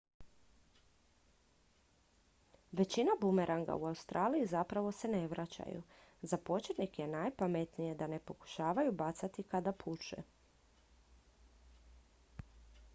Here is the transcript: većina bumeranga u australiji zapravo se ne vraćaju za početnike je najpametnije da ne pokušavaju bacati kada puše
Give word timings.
većina 2.81 3.11
bumeranga 3.21 3.75
u 3.75 3.85
australiji 3.89 4.47
zapravo 4.55 4.91
se 5.01 5.07
ne 5.17 5.21
vraćaju 5.33 5.83
za 6.33 6.37
početnike 6.47 7.01
je 7.01 7.09
najpametnije 7.17 7.95
da 8.01 8.07
ne 8.15 8.19
pokušavaju 8.31 8.97
bacati 9.05 9.43
kada 9.55 9.77
puše 9.85 10.23